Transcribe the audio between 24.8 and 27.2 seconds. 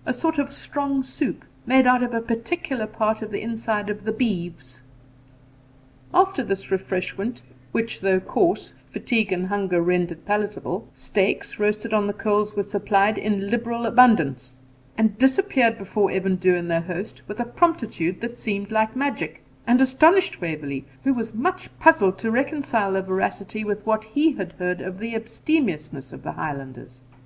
of the abstemiousness of the Highlanders.